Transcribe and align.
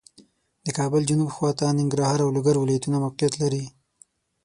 د 0.65 0.67
کابل 0.77 1.01
جنوب 1.09 1.29
خواته 1.35 1.65
ننګرهار 1.77 2.19
او 2.25 2.29
لوګر 2.35 2.55
ولایتونه 2.59 2.97
موقعیت 3.05 3.33
لري 3.41 3.63